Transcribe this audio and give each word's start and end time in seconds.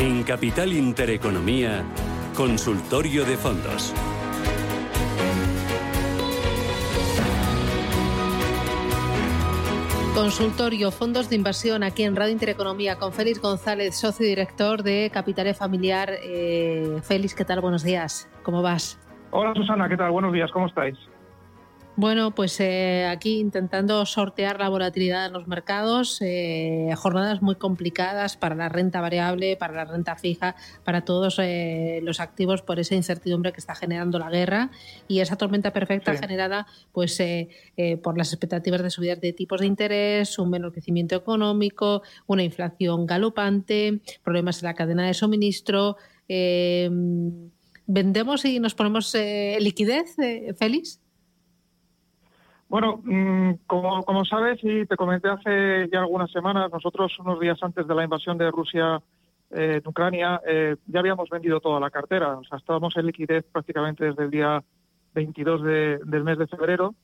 En 0.00 0.22
Capital 0.22 0.72
Intereconomía, 0.72 1.84
Consultorio 2.34 3.22
de 3.26 3.36
Fondos. 3.36 3.92
Consultorio 10.14 10.90
Fondos 10.90 11.28
de 11.28 11.36
Inversión 11.36 11.82
aquí 11.82 12.04
en 12.04 12.16
Radio 12.16 12.32
Intereconomía 12.32 12.96
con 12.96 13.12
Félix 13.12 13.42
González, 13.42 13.94
socio 13.94 14.24
director 14.26 14.82
de 14.82 15.10
Capital 15.12 15.54
Familiar. 15.54 16.08
Eh, 16.22 17.00
Félix, 17.02 17.34
¿qué 17.34 17.44
tal? 17.44 17.60
Buenos 17.60 17.84
días. 17.84 18.26
¿Cómo 18.42 18.62
vas? 18.62 18.98
Hola 19.32 19.52
Susana, 19.54 19.86
¿qué 19.86 19.98
tal? 19.98 20.12
Buenos 20.12 20.32
días, 20.32 20.50
¿cómo 20.50 20.66
estáis? 20.66 20.96
Bueno, 22.00 22.34
pues 22.34 22.58
eh, 22.60 23.04
aquí 23.04 23.40
intentando 23.40 24.06
sortear 24.06 24.58
la 24.58 24.70
volatilidad 24.70 25.26
en 25.26 25.34
los 25.34 25.46
mercados, 25.46 26.16
eh, 26.22 26.94
jornadas 26.96 27.42
muy 27.42 27.56
complicadas 27.56 28.38
para 28.38 28.54
la 28.54 28.70
renta 28.70 29.02
variable, 29.02 29.54
para 29.58 29.74
la 29.74 29.84
renta 29.84 30.16
fija, 30.16 30.56
para 30.82 31.04
todos 31.04 31.38
eh, 31.38 32.00
los 32.02 32.18
activos 32.18 32.62
por 32.62 32.80
esa 32.80 32.94
incertidumbre 32.94 33.52
que 33.52 33.60
está 33.60 33.74
generando 33.74 34.18
la 34.18 34.30
guerra 34.30 34.70
y 35.08 35.20
esa 35.20 35.36
tormenta 35.36 35.74
perfecta 35.74 36.14
generada 36.14 36.66
pues 36.90 37.22
por 38.02 38.16
las 38.16 38.32
expectativas 38.32 38.82
de 38.82 38.88
subida 38.88 39.16
de 39.16 39.34
tipos 39.34 39.60
de 39.60 39.66
interés, 39.66 40.38
un 40.38 40.48
menor 40.48 40.72
crecimiento 40.72 41.16
económico, 41.16 42.00
una 42.26 42.42
inflación 42.42 43.04
galopante, 43.04 44.00
problemas 44.24 44.62
en 44.62 44.68
la 44.68 44.74
cadena 44.74 45.06
de 45.06 45.12
suministro. 45.12 45.98
¿Vendemos 47.86 48.44
y 48.46 48.58
nos 48.58 48.74
ponemos 48.74 49.14
liquidez, 49.58 50.16
Félix? 50.56 50.99
Bueno, 52.70 53.00
mm, 53.02 53.66
como, 53.66 54.04
como 54.04 54.24
sabes 54.24 54.60
y 54.62 54.86
te 54.86 54.96
comenté 54.96 55.28
hace 55.28 55.88
ya 55.92 55.98
algunas 55.98 56.30
semanas, 56.30 56.70
nosotros 56.70 57.18
unos 57.18 57.40
días 57.40 57.58
antes 57.62 57.84
de 57.84 57.94
la 57.96 58.04
invasión 58.04 58.38
de 58.38 58.48
Rusia 58.48 59.02
eh, 59.50 59.80
en 59.82 59.88
Ucrania 59.88 60.40
eh, 60.46 60.76
ya 60.86 61.00
habíamos 61.00 61.28
vendido 61.28 61.58
toda 61.58 61.80
la 61.80 61.90
cartera. 61.90 62.38
O 62.38 62.44
sea, 62.44 62.58
estábamos 62.58 62.96
en 62.96 63.06
liquidez 63.06 63.44
prácticamente 63.50 64.04
desde 64.04 64.22
el 64.22 64.30
día 64.30 64.62
22 65.14 65.64
del 65.64 66.22
mes 66.22 66.38
de 66.38 66.46
febrero. 66.46 66.94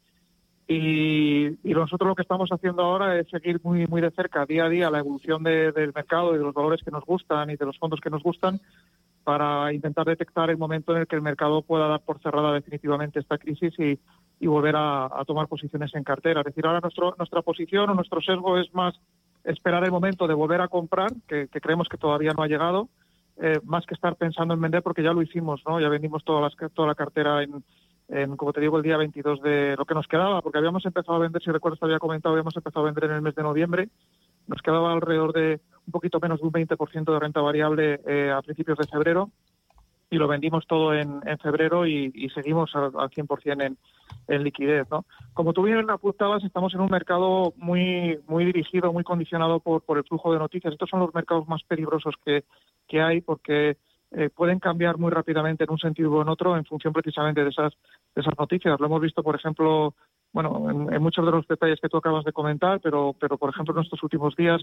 Y, 0.68 1.58
nosotros 1.64 2.08
lo 2.08 2.14
que 2.14 2.22
estamos 2.22 2.48
haciendo 2.50 2.82
ahora 2.82 3.18
es 3.18 3.28
seguir 3.28 3.60
muy, 3.64 3.88
muy 3.88 4.00
de 4.00 4.12
cerca, 4.12 4.46
día 4.46 4.66
a 4.66 4.68
día, 4.68 4.88
la 4.88 5.00
evolución 5.00 5.42
del 5.42 5.92
mercado 5.92 6.34
y 6.34 6.38
de 6.38 6.44
los 6.44 6.54
valores 6.54 6.80
que 6.84 6.92
nos 6.92 7.04
gustan 7.04 7.50
y 7.50 7.56
de 7.56 7.66
los 7.66 7.76
fondos 7.76 8.00
que 8.00 8.10
nos 8.10 8.22
gustan 8.22 8.60
para 9.24 9.72
intentar 9.72 10.06
detectar 10.06 10.48
el 10.50 10.58
momento 10.58 10.94
en 10.94 11.00
el 11.00 11.06
que 11.08 11.16
el 11.16 11.22
mercado 11.22 11.62
pueda 11.62 11.88
dar 11.88 12.00
por 12.00 12.20
cerrada 12.20 12.52
definitivamente 12.52 13.18
esta 13.18 13.36
crisis 13.36 13.76
y, 13.78 13.98
y 14.38 14.46
volver 14.46 14.74
a, 14.76 15.08
tomar 15.26 15.48
posiciones 15.48 15.94
en 15.94 16.04
cartera. 16.04 16.40
Es 16.40 16.46
decir, 16.46 16.66
ahora 16.66 16.80
nuestro, 16.80 17.14
nuestra 17.16 17.42
posición 17.42 17.88
o 17.90 17.94
nuestro 17.94 18.20
sesgo 18.20 18.58
es 18.58 18.72
más 18.74 18.94
esperar 19.44 19.84
el 19.84 19.90
momento 19.90 20.26
de 20.26 20.34
volver 20.34 20.60
a 20.60 20.68
comprar, 20.68 21.10
que, 21.26 21.48
creemos 21.48 21.88
que 21.88 21.96
todavía 21.96 22.32
no 22.32 22.42
ha 22.42 22.48
llegado, 22.48 22.88
eh, 23.40 23.60
más 23.64 23.86
que 23.86 23.94
estar 23.94 24.16
pensando 24.16 24.54
en 24.54 24.60
vender, 24.60 24.82
porque 24.82 25.02
ya 25.02 25.12
lo 25.12 25.22
hicimos, 25.22 25.62
¿no? 25.66 25.80
Ya 25.80 25.88
vendimos 25.88 26.24
toda, 26.24 26.40
las, 26.40 26.54
toda 26.74 26.88
la 26.88 26.94
cartera 26.94 27.42
en, 27.42 27.62
en, 28.08 28.36
como 28.36 28.52
te 28.52 28.60
digo, 28.60 28.76
el 28.76 28.82
día 28.82 28.96
22 28.96 29.42
de 29.42 29.76
lo 29.76 29.84
que 29.84 29.94
nos 29.94 30.06
quedaba, 30.06 30.42
porque 30.42 30.58
habíamos 30.58 30.84
empezado 30.84 31.16
a 31.16 31.20
vender, 31.20 31.42
si 31.42 31.50
recuerdas, 31.50 31.80
te 31.80 31.86
había 31.86 31.98
comentado, 31.98 32.34
habíamos 32.34 32.56
empezado 32.56 32.84
a 32.84 32.90
vender 32.90 33.04
en 33.04 33.12
el 33.12 33.22
mes 33.22 33.34
de 33.34 33.42
noviembre, 33.42 33.88
nos 34.46 34.62
quedaba 34.62 34.92
alrededor 34.92 35.32
de 35.32 35.60
un 35.86 35.92
poquito 35.92 36.20
menos 36.20 36.40
de 36.40 36.46
un 36.46 36.52
20% 36.52 37.12
de 37.12 37.18
renta 37.18 37.40
variable 37.40 38.00
eh, 38.06 38.30
a 38.30 38.42
principios 38.42 38.78
de 38.78 38.86
febrero, 38.86 39.30
y 40.10 40.16
lo 40.16 40.28
vendimos 40.28 40.66
todo 40.66 40.94
en, 40.94 41.20
febrero 41.42 41.86
y, 41.86 42.30
seguimos 42.34 42.74
al, 42.74 42.92
100% 42.92 43.64
en, 43.64 43.76
en 44.28 44.44
liquidez. 44.44 44.86
¿no? 44.90 45.04
Como 45.34 45.52
tú 45.52 45.62
bien 45.62 45.88
apuntabas, 45.90 46.44
estamos 46.44 46.74
en 46.74 46.80
un 46.80 46.90
mercado 46.90 47.52
muy 47.56 48.18
muy 48.28 48.44
dirigido, 48.44 48.92
muy 48.92 49.04
condicionado 49.04 49.60
por, 49.60 49.82
por 49.82 49.98
el 49.98 50.04
flujo 50.04 50.32
de 50.32 50.38
noticias. 50.38 50.72
Estos 50.72 50.90
son 50.90 51.00
los 51.00 51.14
mercados 51.14 51.48
más 51.48 51.62
peligrosos 51.64 52.14
que, 52.24 52.44
que 52.86 53.00
hay 53.00 53.20
porque 53.20 53.76
eh, 54.12 54.30
pueden 54.30 54.60
cambiar 54.60 54.98
muy 54.98 55.10
rápidamente 55.10 55.64
en 55.64 55.70
un 55.70 55.78
sentido 55.78 56.12
o 56.12 56.22
en 56.22 56.28
otro 56.28 56.56
en 56.56 56.64
función 56.64 56.92
precisamente 56.92 57.42
de 57.42 57.50
esas, 57.50 57.72
de 58.14 58.22
esas 58.22 58.38
noticias. 58.38 58.78
Lo 58.78 58.86
hemos 58.86 59.00
visto, 59.00 59.22
por 59.22 59.34
ejemplo, 59.34 59.94
bueno, 60.36 60.90
en, 60.92 61.02
muchos 61.02 61.24
de 61.24 61.30
los 61.30 61.48
detalles 61.48 61.80
que 61.80 61.88
tú 61.88 61.96
acabas 61.96 62.22
de 62.22 62.32
comentar, 62.34 62.78
pero, 62.82 63.16
pero 63.18 63.38
por 63.38 63.48
ejemplo, 63.48 63.74
en 63.74 63.84
estos 63.84 64.02
últimos 64.02 64.36
días, 64.36 64.60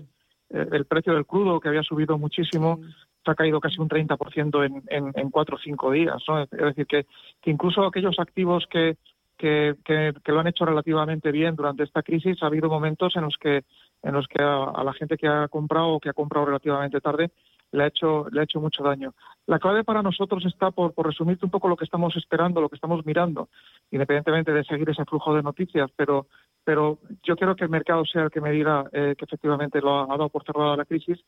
eh, 0.52 0.68
el 0.72 0.86
precio 0.86 1.16
del 1.16 1.26
crudo, 1.26 1.60
que 1.60 1.68
había 1.68 1.82
subido 1.82 2.16
muchísimo, 2.20 2.80
se 3.26 3.32
ha 3.32 3.34
caído 3.34 3.60
casi 3.60 3.82
un 3.82 3.90
30% 3.90 4.66
en, 4.68 4.84
en, 4.88 5.12
en 5.16 5.32
cuatro 5.32 5.56
o 5.56 5.60
cinco 5.60 5.90
días. 5.90 6.22
¿no? 6.28 6.44
Es 6.44 6.50
decir, 6.52 6.86
que, 6.86 7.08
incluso 7.46 7.84
aquellos 7.84 8.20
activos 8.20 8.68
que, 8.70 8.98
que, 9.36 9.74
que, 9.84 10.32
lo 10.32 10.42
han 10.42 10.48
hecho 10.48 10.64
relativamente 10.64 11.32
bien 11.32 11.56
durante 11.56 11.82
esta 11.82 12.04
crisis, 12.04 12.44
ha 12.44 12.46
habido 12.46 12.70
momentos 12.70 13.16
en 13.16 13.24
los 13.24 13.36
que, 13.38 13.64
en 14.04 14.14
los 14.14 14.28
que 14.28 14.44
a, 14.44 14.84
la 14.84 14.94
gente 14.94 15.18
que 15.18 15.28
ha 15.28 15.48
comprado 15.48 15.88
o 15.88 16.00
que 16.00 16.10
ha 16.10 16.14
comprado 16.14 16.46
relativamente 16.46 17.02
tarde 17.02 17.32
le 17.74 17.84
ha 17.84 17.88
hecho, 17.88 18.28
le 18.32 18.40
ha 18.40 18.44
hecho 18.44 18.62
mucho 18.62 18.84
daño. 18.84 19.14
La 19.46 19.60
clave 19.60 19.84
para 19.84 20.02
nosotros 20.02 20.46
está 20.46 20.72
por, 20.72 20.94
por 20.94 21.08
resumirte 21.08 21.46
un 21.46 21.52
poco 21.52 21.68
lo 21.68 21.76
que 21.76 21.84
estamos 21.84 22.16
esperando, 22.16 22.62
lo 22.62 22.70
que 22.70 22.76
estamos 22.76 23.06
mirando, 23.06 23.50
independientemente 23.92 24.54
de 24.54 24.64
seguir 24.64 24.90
ese 24.90 25.04
flujo 25.06 25.36
de 25.36 25.44
noticias, 25.44 25.92
pero, 25.98 26.28
pero 26.64 27.00
yo 27.24 27.36
quiero 27.36 27.56
que 27.56 27.66
el 27.66 27.70
mercado 27.70 28.06
sea 28.06 28.24
el 28.24 28.32
que 28.32 28.40
me 28.40 28.52
diga 28.52 28.86
eh, 28.94 29.16
que 29.18 29.26
efectivamente 29.26 29.82
lo 29.82 30.00
ha, 30.00 30.08
dado 30.08 30.30
por 30.30 30.46
cerrada 30.46 30.78
la 30.78 30.86
crisis 30.86 31.20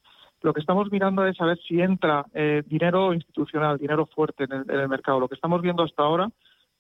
lo 0.42 0.54
que 0.54 0.60
estamos 0.60 0.92
mirando 0.92 1.26
es 1.26 1.38
saber 1.38 1.58
si 1.68 1.82
entra 1.82 2.26
eh, 2.34 2.62
dinero 2.68 3.14
institucional, 3.14 3.78
dinero 3.78 4.06
fuerte 4.06 4.44
en 4.44 4.70
el, 4.70 4.88
mercado. 4.88 5.20
Lo 5.20 5.28
que 5.28 5.36
estamos 5.36 5.62
viendo 5.62 5.84
hasta 5.84 6.04
ahora, 6.04 6.30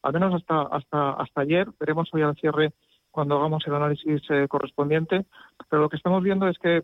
al 0.03 0.13
menos 0.13 0.35
hasta, 0.35 0.63
hasta, 0.63 1.11
hasta 1.13 1.41
ayer, 1.41 1.67
veremos 1.79 2.09
hoy 2.13 2.21
al 2.21 2.35
cierre 2.35 2.73
cuando 3.09 3.37
hagamos 3.37 3.65
el 3.65 3.73
análisis 3.73 4.21
eh, 4.29 4.47
correspondiente, 4.47 5.25
pero 5.69 5.81
lo 5.81 5.89
que 5.89 5.95
estamos 5.95 6.21
viendo 6.21 6.47
es 6.47 6.57
que 6.59 6.83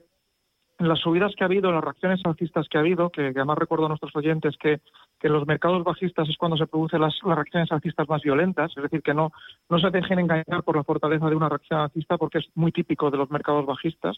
las 0.87 0.99
subidas 0.99 1.33
que 1.35 1.43
ha 1.43 1.47
habido, 1.47 1.71
las 1.71 1.83
reacciones 1.83 2.21
alcistas 2.23 2.67
que 2.69 2.77
ha 2.77 2.81
habido, 2.81 3.09
que, 3.09 3.27
además 3.27 3.57
recuerdo 3.57 3.85
a 3.85 3.89
nuestros 3.89 4.15
oyentes 4.15 4.55
que, 4.57 4.81
que 5.19 5.27
en 5.27 5.33
los 5.33 5.45
mercados 5.47 5.83
bajistas 5.83 6.29
es 6.29 6.37
cuando 6.37 6.57
se 6.57 6.67
producen 6.67 7.01
las, 7.01 7.13
reacciones 7.23 7.71
alcistas 7.71 8.07
más 8.07 8.21
violentas, 8.21 8.71
es 8.75 8.83
decir, 8.83 9.01
que 9.01 9.13
no, 9.13 9.31
no 9.69 9.79
se 9.79 9.89
dejen 9.89 10.19
engañar 10.19 10.63
por 10.63 10.75
la 10.75 10.83
fortaleza 10.83 11.29
de 11.29 11.35
una 11.35 11.49
reacción 11.49 11.81
alcista 11.81 12.17
porque 12.17 12.39
es 12.39 12.45
muy 12.55 12.71
típico 12.71 13.11
de 13.11 13.17
los 13.17 13.29
mercados 13.29 13.65
bajistas. 13.65 14.17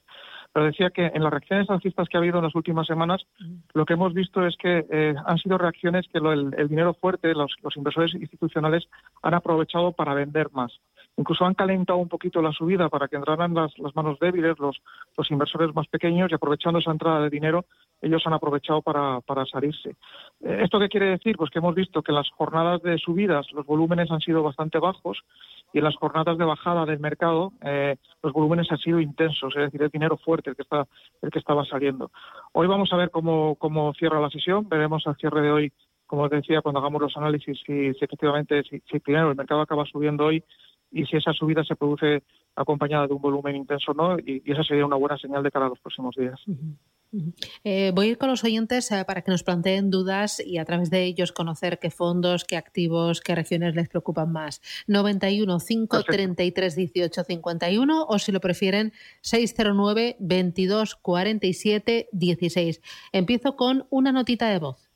Pero 0.52 0.66
decía 0.66 0.90
que 0.90 1.12
en 1.14 1.24
las 1.24 1.32
reacciones 1.32 1.70
alcistas 1.70 2.08
que 2.08 2.18
ha 2.18 2.20
habido 2.20 2.38
en 2.38 2.46
las 2.46 2.56
últimas 2.56 2.88
semanas, 2.88 3.26
lo 3.74 3.86
que 3.86 3.94
hemos 3.94 4.14
visto 4.14 4.46
es 4.46 4.56
que 4.58 4.86
eh, 4.90 5.16
han 5.26 5.38
sido 5.38 5.58
reacciones 5.58 6.08
que 6.08 6.20
el, 6.20 6.68
dinero 6.68 6.94
fuerte, 6.94 7.34
los, 7.34 7.54
los 7.62 7.76
inversores 7.78 8.14
institucionales 8.16 8.88
han 9.22 9.34
aprovechado 9.34 9.92
para 9.92 10.14
vender 10.14 10.50
más. 10.52 10.72
Incluso 11.16 11.46
han 11.46 11.54
calentado 11.54 12.00
un 12.00 12.10
poquito 12.10 12.42
la 12.42 12.52
subida 12.52 12.90
para 12.90 13.08
que 13.08 13.18
entraran 13.18 13.54
las, 13.54 13.72
manos 13.94 14.18
débiles, 14.20 14.58
los, 14.58 14.82
inversores 15.30 15.74
más 15.76 15.88
pequeños, 15.88 16.32
y 16.32 16.36
aprovechando 16.36 16.80
esa 16.80 16.92
entrada 16.92 17.22
de 17.22 17.30
dinero, 17.30 17.66
ellos 18.02 18.24
han 18.26 18.34
aprovechado 18.34 18.82
para, 18.82 19.46
salirse. 19.46 19.92
Eh, 20.42 20.62
¿Esto 20.64 20.80
qué 20.80 20.90
quiere 20.90 21.08
decir? 21.08 21.38
Pues 21.38 21.52
que 21.52 21.60
hemos 21.60 21.76
visto 21.76 22.02
que 22.02 22.12
en 22.12 22.16
las 22.16 22.30
jornadas 22.32 22.82
de 22.82 22.98
subidas 22.98 23.46
los 23.54 23.66
volúmenes 23.66 24.10
han 24.10 24.22
sido 24.22 24.42
bastante 24.42 24.80
bajos 24.80 25.24
y 25.72 25.78
en 25.78 25.84
las 25.84 25.96
jornadas 25.96 26.38
de 26.38 26.46
bajada 26.46 26.86
del 26.86 27.00
mercado 27.00 27.54
eh, 27.62 27.96
los 28.22 28.34
volúmenes 28.34 28.72
han 28.72 28.80
sido 28.80 29.00
intensos, 29.00 29.56
es 29.56 29.64
decir, 29.64 29.82
el 29.84 29.90
dinero 29.90 30.18
fuerte 30.18 30.50
el 30.50 30.56
que, 30.56 30.64
está, 30.64 30.88
el 31.22 31.30
que 31.30 31.40
estaba 31.40 31.64
saliendo. 31.66 32.12
Hoy 32.54 32.68
vamos 32.68 32.92
a 32.92 32.98
ver 32.98 33.12
cómo, 33.12 33.94
cierra 33.98 34.20
la 34.20 34.30
sesión, 34.30 34.68
veremos 34.68 35.06
al 35.08 35.16
cierre 35.18 35.42
de 35.42 35.52
hoy 35.52 35.72
como 36.06 36.24
os 36.24 36.30
decía, 36.30 36.62
cuando 36.62 36.80
hagamos 36.80 37.02
los 37.02 37.18
análisis, 37.18 37.58
si, 37.66 37.88
efectivamente, 37.88 38.62
si, 38.70 38.84
si, 38.92 39.00
primero 39.00 39.32
el 39.32 39.36
mercado 39.36 39.62
acaba 39.62 39.84
subiendo 39.86 40.26
hoy, 40.26 40.44
y 40.94 41.06
si 41.06 41.18
esa 41.18 41.34
subida 41.34 41.64
se 41.64 41.76
produce 41.76 42.24
acompañada 42.56 43.08
de 43.08 43.14
un 43.14 43.22
volumen 43.22 43.56
intenso 43.56 43.92
o 43.92 43.94
no, 43.96 44.20
y, 44.20 44.44
esa 44.46 44.64
sería 44.64 44.86
una 44.86 44.96
buena 44.96 45.18
señal 45.18 45.42
de 45.42 45.52
cara 45.52 45.66
a 45.66 45.70
los 45.70 45.80
próximos 45.80 46.16
días. 46.16 46.40
Eh, 47.64 47.92
voy 47.94 48.08
a 48.08 48.10
ir 48.12 48.18
con 48.18 48.30
los 48.30 48.44
oyentes 48.44 48.92
eh, 48.92 49.04
para 49.06 49.22
que 49.22 49.32
nos 49.32 49.44
planteen 49.44 49.92
dudas 49.92 50.40
y 50.44 50.58
a 50.58 50.66
través 50.66 50.90
de 50.90 51.04
ellos 51.04 51.32
conocer 51.32 51.80
qué 51.80 51.92
fondos, 51.92 52.44
qué 52.44 52.58
activos, 52.58 53.22
qué 53.22 53.36
regiones 53.36 53.76
les 53.76 53.90
preocupan 53.90 54.32
más. 54.32 54.62
91 54.88 55.60
533 55.60 56.76
18 56.76 57.24
51 57.24 58.06
o 58.08 58.20
si 58.20 58.32
lo 58.32 58.40
prefieren 58.40 58.94
609 59.22 60.16
22 60.20 60.96
47 60.96 62.10
16. 62.12 62.82
Empiezo 63.12 63.56
con 63.56 63.86
una 63.90 64.12
notita 64.12 64.50
de 64.50 64.60
voz. 64.60 64.90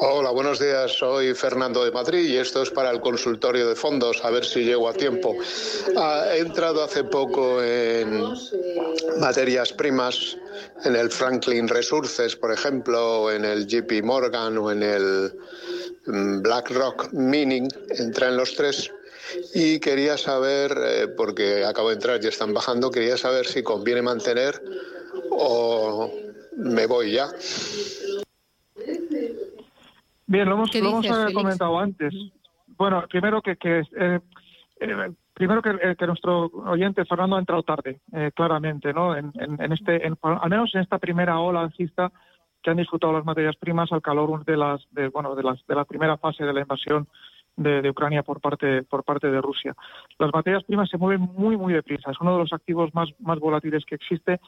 Hola, 0.00 0.30
buenos 0.30 0.60
días. 0.60 0.92
Soy 0.92 1.34
Fernando 1.34 1.84
de 1.84 1.90
Madrid 1.90 2.28
y 2.28 2.36
esto 2.36 2.62
es 2.62 2.70
para 2.70 2.90
el 2.90 3.00
consultorio 3.00 3.68
de 3.68 3.74
fondos, 3.74 4.24
a 4.24 4.30
ver 4.30 4.44
si 4.44 4.64
llego 4.64 4.88
a 4.88 4.92
tiempo. 4.92 5.34
Ah, 5.96 6.26
he 6.32 6.38
entrado 6.38 6.84
hace 6.84 7.02
poco 7.02 7.60
en 7.62 8.22
materias 9.18 9.72
primas, 9.72 10.36
en 10.84 10.94
el 10.94 11.10
Franklin 11.10 11.66
Resources, 11.66 12.36
por 12.36 12.52
ejemplo, 12.52 13.32
en 13.32 13.44
el 13.44 13.66
JP 13.66 14.04
Morgan 14.04 14.56
o 14.58 14.70
en 14.70 14.84
el 14.84 15.32
mm, 16.06 16.42
BlackRock 16.42 17.12
Mining. 17.12 17.68
Entré 17.90 18.28
en 18.28 18.36
los 18.36 18.54
tres 18.54 18.92
y 19.52 19.80
quería 19.80 20.16
saber, 20.16 20.78
eh, 20.80 21.08
porque 21.08 21.64
acabo 21.64 21.88
de 21.88 21.94
entrar 21.94 22.22
y 22.22 22.28
están 22.28 22.54
bajando, 22.54 22.92
quería 22.92 23.16
saber 23.16 23.46
si 23.46 23.64
conviene 23.64 24.02
mantener 24.02 24.62
o 25.30 26.08
me 26.56 26.86
voy 26.86 27.12
ya. 27.12 27.28
Bien, 30.28 30.46
lo 30.46 30.56
hemos, 30.56 30.70
comentado 31.32 31.78
antes. 31.78 32.14
Bueno, 32.76 33.02
primero 33.08 33.40
que, 33.40 33.56
que 33.56 33.80
eh, 33.80 34.20
eh, 34.78 35.12
primero 35.32 35.62
que, 35.62 35.96
que, 35.98 36.06
nuestro 36.06 36.50
oyente 36.66 37.06
Fernando 37.06 37.36
ha 37.36 37.38
entrado 37.38 37.62
tarde, 37.62 38.00
eh, 38.12 38.30
claramente, 38.34 38.92
¿no? 38.92 39.16
En, 39.16 39.32
en, 39.36 39.72
este, 39.72 40.02
al 40.20 40.50
menos 40.50 40.74
en 40.74 40.82
esta 40.82 40.98
primera 40.98 41.40
ola 41.40 41.62
alcista 41.62 42.12
que 42.62 42.70
han 42.70 42.76
disfrutado 42.76 43.14
las 43.14 43.24
materias 43.24 43.56
primas 43.56 43.90
al 43.90 44.02
calor 44.02 44.44
de 44.44 44.58
las, 44.58 44.82
de, 44.90 45.08
bueno, 45.08 45.34
de, 45.34 45.44
las, 45.44 45.66
de 45.66 45.74
la 45.74 45.86
primera 45.86 46.18
fase 46.18 46.44
de 46.44 46.52
la 46.52 46.60
invasión 46.60 47.08
de, 47.56 47.88
Ucrania 47.88 48.22
por 48.22 48.42
parte, 48.42 48.82
por 48.82 49.04
parte 49.04 49.30
de 49.30 49.40
Rusia. 49.40 49.74
Las 50.18 50.30
materias 50.34 50.62
primas 50.64 50.90
se 50.90 50.98
mueven 50.98 51.22
muy, 51.22 51.56
muy 51.56 51.72
deprisa. 51.72 52.10
Es 52.10 52.20
uno 52.20 52.34
de 52.34 52.40
los 52.40 52.52
activos 52.52 52.94
más, 52.94 53.08
más 53.20 53.38
volátiles 53.38 53.86
que 53.86 53.94
existe 53.94 54.40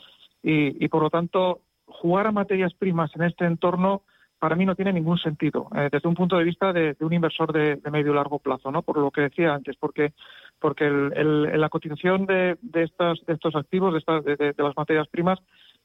y, 0.43 0.85
y 0.85 0.89
por 0.89 1.03
lo 1.03 1.09
tanto, 1.09 1.63
jugar 1.87 2.27
a 2.27 2.33
materias 2.33 2.75
primas 2.75 3.11
en 3.17 3.23
este 3.23 3.47
entorno 3.47 4.03
para 4.41 4.57
mí 4.57 4.65
no 4.65 4.75
tiene 4.75 4.93
ningún 4.93 5.19
sentido 5.19 5.69
eh, 5.77 5.91
desde 5.93 6.09
un 6.09 6.15
punto 6.15 6.37
de 6.37 6.45
vista 6.45 6.73
de, 6.73 6.97
un 7.01 7.13
inversor 7.13 7.53
de, 7.53 7.79
medio 7.91 8.13
y 8.13 8.15
largo 8.17 8.39
plazo, 8.39 8.73
¿no? 8.73 8.83
Por 8.83 8.99
lo 8.99 9.11
que 9.11 9.21
decía 9.21 9.55
antes, 9.55 9.77
porque 9.77 10.13
porque 10.59 10.87
el, 10.87 11.59
la 11.59 11.69
cotización 11.71 12.27
de, 12.27 12.59
de, 12.61 12.83
estas, 12.83 13.19
de 13.27 13.33
estos 13.33 13.55
activos, 13.57 13.93
de, 13.93 13.99
estas, 13.99 14.25
de, 14.25 14.55
las 14.59 14.77
materias 14.77 15.09
primas, 15.09 15.39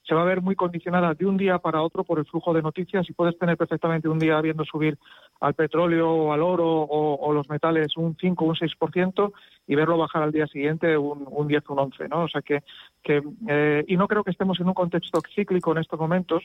se 0.08 0.14
va 0.14 0.22
a 0.22 0.26
ver 0.26 0.42
muy 0.42 0.56
condicionada 0.56 1.14
de 1.14 1.26
un 1.26 1.38
día 1.38 1.58
para 1.58 1.82
otro 1.82 2.04
por 2.04 2.20
el 2.20 2.26
flujo 2.26 2.54
de 2.54 2.62
noticias 2.62 3.10
y 3.10 3.14
puedes 3.14 3.38
tener 3.38 3.58
perfectamente 3.58 4.08
un 4.08 4.20
día 4.20 4.40
viendo 4.42 4.64
subir 4.64 4.98
al 5.40 5.54
petróleo 5.56 6.10
o 6.10 6.34
al 6.34 6.42
oro 6.42 6.66
o, 6.68 7.34
los 7.34 7.50
metales 7.50 7.98
un 7.98 8.16
5 8.20 8.46
o 8.46 8.48
un 8.50 8.56
6% 8.56 9.34
y 9.68 9.76
verlo 9.76 9.98
bajar 9.98 10.24
al 10.24 10.32
día 10.32 10.48
siguiente 10.48 10.98
un, 10.98 11.26
un 11.30 11.48
10 11.48 11.64
o 11.68 11.74
un 11.74 11.80
11, 11.80 12.08
¿no? 12.08 12.24
O 12.24 12.28
sea 12.28 12.42
que, 12.42 12.64
que 13.04 13.22
eh, 13.48 13.84
y 13.88 13.98
no 13.98 14.08
creo 14.08 14.24
que 14.24 14.32
estemos 14.32 14.60
en 14.60 14.68
un 14.68 14.74
contexto 14.74 15.20
cíclico 15.34 15.72
en 15.72 15.80
estos 15.80 16.00
momentos 16.00 16.44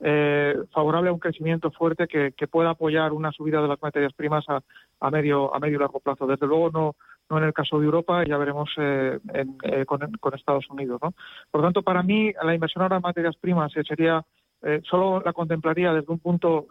eh, 0.00 0.54
favorable 0.72 1.10
a 1.10 1.12
un 1.12 1.18
crecimiento 1.18 1.70
fuerte 1.70 2.06
que, 2.06 2.32
que, 2.32 2.46
pueda 2.46 2.70
apoyar 2.70 3.12
una 3.12 3.32
subida 3.32 3.60
de 3.60 3.68
las 3.68 3.82
materias 3.82 4.14
primas 4.14 4.48
a, 4.48 4.62
a 5.00 5.10
medio 5.10 5.54
a 5.54 5.58
medio 5.58 5.76
y 5.76 5.80
largo 5.80 6.00
plazo. 6.00 6.26
Desde 6.26 6.46
luego 6.46 6.70
no 6.70 6.96
no 7.30 7.38
en 7.38 7.44
el 7.44 7.54
caso 7.54 7.78
de 7.78 7.86
Europa, 7.86 8.24
ya 8.24 8.36
veremos 8.36 8.70
eh, 8.76 9.18
eh, 9.62 9.84
con, 9.86 10.34
Estados 10.34 10.68
Unidos. 10.68 11.00
¿no? 11.02 11.14
Por 11.50 11.60
lo 11.60 11.66
tanto, 11.68 11.82
para 11.82 12.02
mí, 12.02 12.32
la 12.42 12.54
inversión 12.54 12.82
ahora 12.82 12.96
en 12.96 13.02
materias 13.02 13.36
primas 13.36 13.74
eh, 13.76 13.82
sería, 13.86 14.22
solo 14.82 15.22
la 15.24 15.32
contemplaría 15.32 15.94
desde 15.94 16.12
un 16.12 16.18
punto 16.18 16.66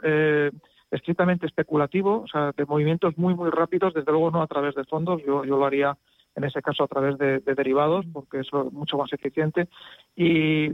estrictamente 0.91 1.47
especulativo, 1.47 2.21
o 2.21 2.27
sea, 2.27 2.51
de 2.55 2.65
movimientos 2.65 3.17
muy, 3.17 3.33
muy 3.33 3.49
rápidos, 3.49 3.95
desde 3.95 4.11
luego 4.11 4.29
no 4.29 4.43
a 4.43 4.47
través 4.47 4.75
de 4.75 4.83
fondos, 4.83 5.23
yo, 5.25 5.43
yo 5.43 5.57
lo 5.57 5.65
haría 5.65 5.97
en 6.35 6.43
ese 6.43 6.61
caso 6.61 6.83
a 6.83 6.87
través 6.87 7.17
de, 7.17 7.39
derivados, 7.39 8.05
porque 8.13 8.41
es 8.41 8.47
mucho 8.71 8.95
más 8.97 9.11
eficiente. 9.11 9.69
Y, 10.15 10.69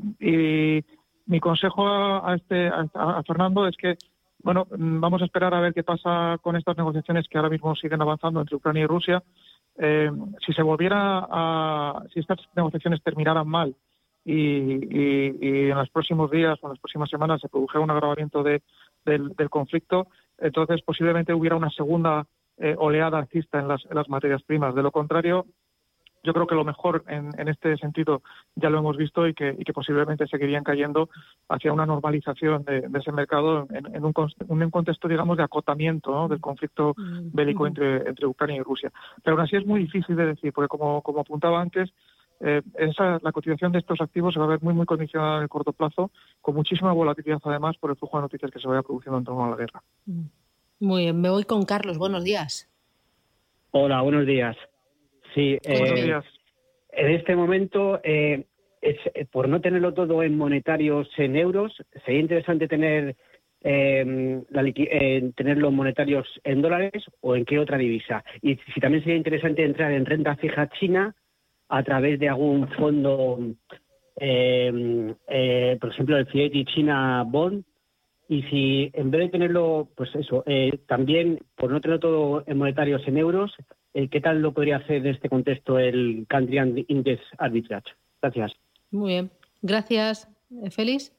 mi 1.27 1.39
consejo 1.39 1.87
a, 1.87 2.35
este, 2.35 2.67
a 2.67 3.23
Fernando 3.25 3.65
es 3.65 3.75
que 3.77 3.97
bueno, 4.45 4.67
vamos 4.69 5.23
a 5.23 5.25
esperar 5.25 5.55
a 5.55 5.59
ver 5.59 5.73
qué 5.73 5.81
pasa 5.81 6.37
con 6.39 6.55
estas 6.55 6.77
negociaciones 6.77 7.27
que 7.27 7.39
ahora 7.39 7.49
mismo 7.49 7.75
siguen 7.75 8.03
avanzando 8.03 8.39
entre 8.39 8.55
Ucrania 8.55 8.83
y 8.83 8.85
Rusia 8.85 9.23
eh, 9.77 10.09
si 10.45 10.53
se 10.53 10.61
volviera 10.61 11.27
a, 11.29 12.03
si 12.13 12.19
estas 12.19 12.39
negociaciones 12.55 13.01
terminaran 13.03 13.47
mal 13.47 13.75
y, 14.23 15.69
en 15.69 15.77
los 15.77 15.89
próximos 15.89 16.31
días 16.31 16.57
o 16.61 16.67
en 16.67 16.71
las 16.71 16.79
próximas 16.79 17.09
semanas 17.09 17.41
se 17.41 17.49
produjera 17.49 17.83
un 17.83 17.91
agravamiento 17.91 18.43
del, 18.43 18.61
conflicto, 19.49 20.07
entonces 20.37 20.81
posiblemente 20.81 21.33
hubiera 21.33 21.55
una 21.55 21.69
segunda 21.69 22.25
eh, 22.57 22.75
oleada 22.77 23.19
alcista 23.19 23.59
en 23.59 23.67
las 23.67 24.09
materias 24.09 24.41
primas. 24.43 24.73
De 24.73 24.81
lo 24.81 24.91
contrario, 24.91 25.45
yo 26.25 26.33
creo 26.33 26.47
que 26.47 26.55
lo 26.55 26.65
mejor 26.65 27.03
en, 27.07 27.47
este 27.47 27.77
sentido 27.77 28.21
ya 28.55 28.69
lo 28.69 28.79
hemos 28.79 28.97
visto 28.97 29.27
y 29.27 29.33
que, 29.33 29.55
posiblemente 29.73 30.27
seguirían 30.27 30.63
cayendo 30.63 31.09
hacia 31.49 31.71
una 31.71 31.85
normalización 31.85 32.63
de, 32.63 32.89
ese 32.97 33.11
mercado 33.11 33.67
en, 33.71 34.03
un, 34.03 34.71
contexto, 34.71 35.07
digamos, 35.07 35.37
de 35.37 35.43
acotamiento 35.43 36.27
del 36.27 36.41
conflicto 36.41 36.95
bélico 36.97 37.67
entre, 37.67 38.09
entre 38.09 38.25
Ucrania 38.25 38.57
y 38.57 38.63
Rusia. 38.63 38.91
Pero 39.23 39.35
aún 39.35 39.45
así 39.45 39.55
es 39.55 39.65
muy 39.65 39.81
difícil 39.81 40.15
de 40.15 40.27
decir, 40.27 40.51
porque 40.51 40.67
como, 40.67 41.01
como 41.01 41.21
apuntaba 41.21 41.61
antes, 41.61 41.91
eh, 42.41 42.61
esa, 42.77 43.19
la 43.21 43.31
cotización 43.31 43.71
de 43.71 43.79
estos 43.79 44.01
activos 44.01 44.33
se 44.33 44.39
va 44.39 44.45
a 44.45 44.49
ver 44.49 44.61
muy, 44.61 44.73
muy 44.73 44.85
condicionada 44.85 45.37
en 45.37 45.43
el 45.43 45.49
corto 45.49 45.71
plazo, 45.71 46.11
con 46.41 46.55
muchísima 46.55 46.91
volatilidad 46.91 47.39
además 47.43 47.77
por 47.77 47.91
el 47.91 47.97
flujo 47.97 48.17
de 48.17 48.23
noticias 48.23 48.51
que 48.51 48.59
se 48.59 48.67
vaya 48.67 48.81
produciendo 48.81 49.19
en 49.19 49.23
torno 49.23 49.45
a 49.45 49.49
la 49.51 49.55
guerra. 49.55 49.81
Muy 50.79 51.03
bien, 51.03 51.21
me 51.21 51.29
voy 51.29 51.43
con 51.43 51.63
Carlos. 51.63 51.97
Buenos 51.97 52.23
días. 52.23 52.69
Hola, 53.71 54.01
buenos 54.01 54.25
días. 54.25 54.57
Sí, 55.35 55.59
eh, 55.63 56.19
en 56.93 57.11
este 57.11 57.35
momento, 57.35 57.99
eh, 58.03 58.45
es, 58.81 58.97
por 59.31 59.49
no 59.49 59.59
tenerlo 59.59 59.93
todo 59.93 60.23
en 60.23 60.37
monetarios 60.37 61.09
en 61.17 61.35
euros, 61.35 61.75
sería 62.05 62.21
interesante 62.21 62.69
tener 62.69 63.17
eh, 63.61 64.41
la, 64.49 64.63
tener 65.35 65.57
los 65.57 65.73
monetarios 65.73 66.25
en 66.45 66.61
dólares 66.61 67.03
o 67.19 67.35
en 67.35 67.43
qué 67.43 67.59
otra 67.59 67.77
divisa. 67.77 68.23
Y 68.41 68.55
si 68.73 68.79
también 68.79 69.03
sería 69.03 69.17
interesante 69.17 69.65
entrar 69.65 69.91
en 69.91 70.05
renta 70.05 70.37
fija 70.37 70.69
china 70.69 71.13
a 71.67 71.83
través 71.83 72.17
de 72.17 72.29
algún 72.29 72.69
fondo, 72.69 73.37
por 73.37 74.23
ejemplo, 75.89 76.17
el 76.17 76.27
Fiat 76.27 76.65
China 76.73 77.25
Bond, 77.27 77.65
y 78.29 78.43
si 78.43 78.89
en 78.93 79.11
vez 79.11 79.21
de 79.21 79.29
tenerlo, 79.29 79.89
pues 79.97 80.15
eso, 80.15 80.45
también 80.87 81.39
por 81.55 81.71
no 81.71 81.81
tener 81.81 81.99
todo 81.99 82.43
en 82.47 82.57
monetarios 82.57 83.05
en 83.07 83.17
euros, 83.17 83.53
eh, 83.95 84.09
¿Qué 84.09 84.19
tal 84.19 84.41
lo 84.41 84.53
podría 84.53 84.77
hacer 84.77 84.97
en 84.97 85.07
este 85.07 85.29
contexto 85.29 85.79
el 85.79 86.25
Country 86.27 86.85
Index 86.89 87.23
Arbitrage? 87.37 87.93
Gracias. 88.21 88.53
Muy 88.91 89.13
bien. 89.13 89.31
Gracias, 89.61 90.27
eh, 90.51 90.69
Félix. 90.69 91.13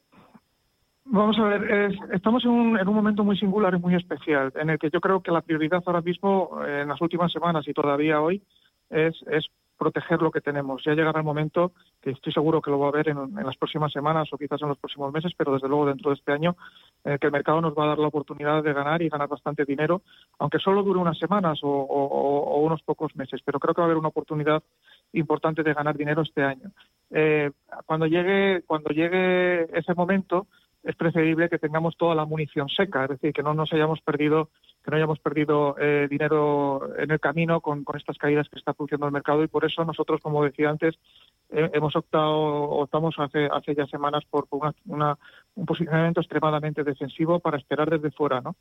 Vamos 1.06 1.38
a 1.38 1.44
ver, 1.44 1.92
estamos 2.12 2.44
en 2.44 2.50
un, 2.50 2.78
en 2.78 2.86
un, 2.86 2.94
momento 2.94 3.24
muy 3.24 3.38
singular 3.38 3.72
y 3.74 3.78
muy 3.78 3.94
especial, 3.94 4.52
en 4.56 4.70
el 4.70 4.78
que 4.78 4.90
yo 4.90 5.00
creo 5.00 5.22
que 5.22 5.30
la 5.30 5.40
prioridad 5.40 5.82
ahora 5.86 6.02
mismo, 6.02 6.58
en 6.66 6.88
las 6.88 7.00
últimas 7.00 7.32
semanas 7.32 7.66
y 7.66 7.72
todavía 7.72 8.20
hoy, 8.20 8.42
es, 8.90 9.14
es 9.30 9.46
proteger 9.76 10.22
lo 10.22 10.30
que 10.30 10.40
tenemos. 10.40 10.82
Ya 10.84 10.94
llegará 10.94 11.20
el 11.20 11.24
momento, 11.24 11.72
que 12.00 12.10
estoy 12.10 12.32
seguro 12.32 12.60
que 12.60 12.70
lo 12.70 12.78
va 12.78 12.88
a 12.88 12.92
ver 12.92 13.08
en, 13.08 13.34
las 13.34 13.56
próximas 13.56 13.92
semanas 13.92 14.28
o 14.32 14.38
quizás 14.38 14.60
en 14.62 14.68
los 14.68 14.78
próximos 14.78 15.12
meses, 15.12 15.32
pero 15.36 15.52
desde 15.52 15.68
luego 15.68 15.86
dentro 15.86 16.10
de 16.10 16.16
este 16.16 16.32
año, 16.32 16.56
eh, 17.04 17.18
que 17.20 17.26
el 17.26 17.32
mercado 17.32 17.60
nos 17.60 17.74
va 17.74 17.84
a 17.84 17.88
dar 17.88 17.98
la 17.98 18.08
oportunidad 18.08 18.62
de 18.62 18.72
ganar 18.72 19.02
y 19.02 19.08
ganar 19.08 19.28
bastante 19.28 19.64
dinero, 19.64 20.02
aunque 20.38 20.58
solo 20.58 20.82
dure 20.82 21.00
unas 21.00 21.18
semanas 21.18 21.60
o, 21.62 22.60
unos 22.60 22.82
pocos 22.82 23.14
meses, 23.16 23.40
pero 23.44 23.60
creo 23.60 23.74
que 23.74 23.80
va 23.80 23.84
a 23.84 23.88
haber 23.88 23.98
una 23.98 24.08
oportunidad 24.08 24.62
importante 25.12 25.62
de 25.62 25.74
ganar 25.74 25.96
dinero 25.96 26.22
este 26.22 26.42
año. 26.42 26.70
Eh, 27.10 27.50
cuando 27.84 28.06
llegue, 28.06 28.62
cuando 28.66 28.90
llegue 28.90 29.78
ese 29.78 29.94
momento, 29.94 30.46
es 30.86 30.94
preferible 30.94 31.48
que 31.48 31.58
tengamos 31.58 31.96
toda 31.96 32.14
la 32.14 32.24
munición 32.24 32.68
seca, 32.68 33.02
es 33.04 33.10
decir, 33.10 33.32
que 33.32 33.42
no 33.42 33.54
nos 33.54 33.72
hayamos 33.72 34.00
perdido, 34.00 34.50
que 34.84 34.90
no 34.92 34.96
hayamos 34.96 35.18
perdido 35.18 35.74
eh, 35.80 36.06
dinero 36.08 36.96
en 36.96 37.10
el 37.10 37.18
camino 37.18 37.60
con, 37.60 37.84
estas 37.96 38.16
caídas 38.18 38.48
que 38.48 38.58
está 38.58 38.72
produciendo 38.72 39.06
el 39.06 39.12
mercado 39.12 39.42
y 39.42 39.48
por 39.48 39.64
eso 39.64 39.84
nosotros, 39.84 40.20
como 40.22 40.44
decía 40.44 40.70
antes, 40.70 40.94
eh, 41.50 41.70
hemos 41.74 41.96
optado, 41.96 42.36
optamos 42.70 43.16
hace, 43.18 43.48
hace 43.52 43.74
ya 43.74 43.86
semanas 43.86 44.24
por 44.30 44.46
un 44.50 45.66
posicionamiento 45.66 46.20
extremadamente 46.20 46.84
defensivo 46.84 47.40
para 47.40 47.58
esperar 47.58 47.90
desde 47.90 48.12
fuera, 48.12 48.40
¿no? 48.40 48.54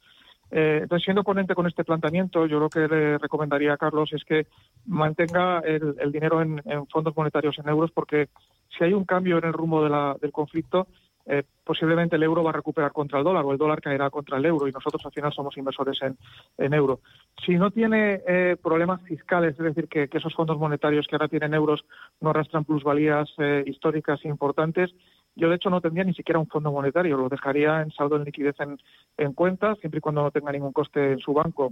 Eh, 0.49 0.79
entonces, 0.83 1.03
siendo 1.03 1.23
ponente 1.23 1.53
con 1.53 1.67
este 1.67 1.83
planteamiento, 1.83 2.47
yo 2.47 2.59
lo 2.59 2.69
que 2.69 2.87
le 2.87 3.17
recomendaría 3.19 3.73
a 3.73 3.77
Carlos 3.77 4.13
es 4.13 4.23
que 4.23 4.47
mantenga 4.85 5.59
el, 5.59 6.11
dinero 6.11 6.41
en, 6.41 6.61
fondos 6.91 7.15
monetarios 7.15 7.57
en 7.59 7.69
euros, 7.69 7.91
porque 7.91 8.29
si 8.75 8.83
hay 8.83 8.93
un 8.93 9.05
cambio 9.05 9.37
en 9.37 9.45
el 9.45 9.53
rumbo 9.53 9.83
del 9.83 10.31
conflicto, 10.31 10.87
eh, 11.27 11.43
posiblemente 11.63 12.15
el 12.15 12.23
euro 12.23 12.43
va 12.43 12.51
a 12.51 12.53
recuperar 12.53 12.91
contra 12.91 13.17
el 13.17 13.25
dólar 13.25 13.43
o 13.45 13.51
el 13.51 13.57
dólar 13.57 13.81
caerá 13.81 14.09
contra 14.11 14.37
el 14.37 14.45
euro 14.45 14.67
y 14.67 14.71
nosotros 14.71 15.03
al 15.05 15.11
final 15.11 15.33
somos 15.33 15.57
inversores 15.57 15.99
en, 16.01 16.73
euro. 16.73 16.99
Si 17.43 17.55
no 17.55 17.71
tiene 17.71 18.21
eh, 18.27 18.57
problemas 18.61 19.01
fiscales, 19.01 19.59
es 19.59 19.65
decir, 19.65 19.87
que, 19.87 20.07
esos 20.11 20.35
fondos 20.35 20.59
monetarios 20.59 21.07
que 21.07 21.15
ahora 21.15 21.27
tienen 21.27 21.53
euros 21.53 21.83
no 22.21 22.29
arrastran 22.29 22.63
plusvalías 22.63 23.29
eh, 23.39 23.63
históricas 23.65 24.23
importantes, 24.23 24.93
yo 25.35 25.49
de 25.49 25.55
hecho 25.55 25.69
no 25.69 25.81
tendría 25.81 26.03
ni 26.03 26.13
siquiera 26.13 26.39
un 26.39 26.47
fondo 26.47 26.71
monetario, 26.71 27.17
lo 27.17 27.27
dejaría 27.27 27.81
en 27.81 27.91
saldo 27.91 28.15
en 28.15 28.23
liquidez 28.23 28.55
en, 28.59 28.77
en 29.17 29.33
cuenta, 29.33 29.75
siempre 29.75 29.97
y 29.97 30.01
cuando 30.01 30.21
no 30.21 30.31
tenga 30.31 30.51
ningún 30.51 30.71
coste 30.71 31.13
en 31.13 31.19
su 31.19 31.33
banco 31.33 31.71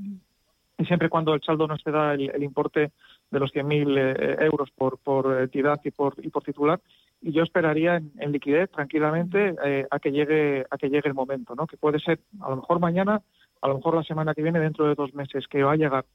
y 0.78 0.86
siempre 0.86 1.06
y 1.06 1.10
cuando 1.10 1.34
el 1.34 1.42
saldo 1.42 1.68
no 1.68 1.76
exceda 1.76 2.14
el, 2.14 2.30
el 2.32 2.44
importe 2.44 2.92
de 3.32 3.40
los 3.40 3.54
100.000 3.54 3.98
eh, 3.98 4.46
euros 4.46 4.70
por, 4.72 4.98
por 4.98 5.42
entidad 5.42 5.80
y 5.84 5.92
por, 5.92 6.16
y 6.18 6.30
por 6.30 6.44
titular. 6.44 6.80
Y 7.26 7.32
yo 7.32 7.44
esperaría 7.44 8.02
en, 8.18 8.32
liquidez 8.34 8.70
tranquilamente 8.70 9.56
eh, 9.64 9.88
a 9.90 10.00
que 10.00 10.12
llegue 10.12 10.66
a 10.70 10.78
que 10.78 10.90
llegue 10.90 11.08
el 11.08 11.14
momento, 11.14 11.56
¿no? 11.56 11.66
Que 11.66 11.78
puede 11.78 12.00
ser 12.00 12.20
a 12.42 12.50
lo 12.50 12.58
mejor 12.58 12.80
mañana, 12.80 13.22
a 13.62 13.68
lo 13.70 13.76
mejor 13.76 13.96
la 13.96 14.04
semana 14.04 14.34
que 14.34 14.44
viene, 14.44 14.60
dentro 14.60 14.86
de 14.86 14.96
dos 14.96 15.14
meses, 15.14 15.48
que 15.48 15.64
va 15.64 15.72
a 15.72 15.78
llegar. 15.78 16.06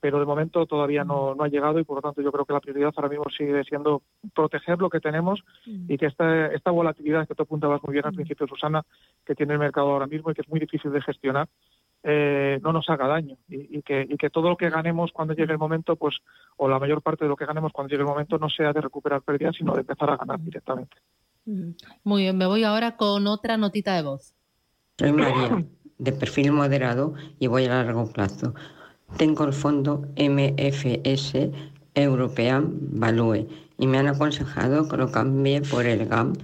Pero 0.00 0.18
de 0.18 0.24
momento 0.24 0.64
todavía 0.64 1.04
no, 1.04 1.34
no 1.34 1.44
ha 1.44 1.48
llegado 1.48 1.78
y 1.78 1.84
por 1.84 1.96
lo 1.96 2.02
tanto 2.02 2.22
yo 2.22 2.32
creo 2.32 2.46
que 2.46 2.54
la 2.54 2.60
prioridad 2.60 2.92
ahora 2.96 3.10
mismo 3.10 3.24
sigue 3.36 3.62
siendo 3.64 4.02
proteger 4.34 4.78
lo 4.78 4.90
que 4.90 5.00
tenemos 5.00 5.42
y 5.66 5.96
que 5.96 6.06
esta, 6.06 6.46
esta 6.48 6.70
volatilidad 6.70 7.28
que 7.28 7.34
tú 7.34 7.42
apuntabas 7.42 7.82
muy 7.82 7.92
bien 7.92 8.06
al 8.06 8.14
principio, 8.14 8.46
Susana, 8.46 8.82
que 9.24 9.34
tiene 9.34 9.54
el 9.54 9.58
mercado 9.58 9.90
ahora 9.90 10.06
mismo 10.06 10.30
y 10.30 10.34
que 10.34 10.42
es 10.42 10.48
muy 10.48 10.60
difícil 10.60 10.92
de 10.92 11.02
gestionar, 11.02 11.48
eh, 12.06 12.60
no 12.62 12.70
nos 12.70 12.88
haga 12.90 13.06
daño 13.06 13.38
y, 13.48 13.80
que, 13.80 14.06
y, 14.06 14.18
que, 14.18 14.28
todo 14.28 14.50
lo 14.50 14.58
que 14.58 14.68
ganemos 14.68 15.10
cuando 15.10 15.32
llegue 15.32 15.52
el 15.52 15.58
momento, 15.58 15.96
pues, 15.96 16.16
o 16.58 16.68
la 16.68 16.78
mayor 16.78 17.00
parte 17.00 17.24
de 17.24 17.30
lo 17.30 17.36
que 17.36 17.46
ganemos 17.46 17.72
cuando 17.72 17.90
llegue 17.90 18.02
el 18.02 18.08
momento, 18.08 18.36
no 18.36 18.50
sea 18.50 18.74
de 18.74 18.82
recuperar 18.82 19.22
pérdidas, 19.22 19.56
sino 19.56 19.72
de 19.72 19.80
empezar 19.80 20.10
a 20.10 20.18
ganar 20.18 20.38
directamente. 20.38 20.98
Muy 22.04 22.22
bien, 22.22 22.36
me 22.36 22.44
voy 22.44 22.62
ahora 22.62 22.98
con 22.98 23.26
otra 23.26 23.56
notita 23.56 23.96
de 23.96 24.02
voz. 24.02 24.34
Soy 24.98 25.12
María, 25.12 25.64
de 25.96 26.12
perfil 26.12 26.52
moderado 26.52 27.14
y 27.38 27.46
voy 27.46 27.64
a 27.64 27.82
largo 27.82 28.12
plazo. 28.12 28.54
Tengo 29.16 29.44
el 29.44 29.54
fondo 29.54 30.06
MFS 30.16 31.50
European 31.94 32.70
Value 32.92 33.48
y 33.78 33.86
me 33.86 33.96
han 33.96 34.08
aconsejado 34.08 34.88
que 34.88 34.96
lo 34.98 35.10
cambie 35.10 35.62
por 35.62 35.86
el 35.86 36.06
GAM 36.06 36.34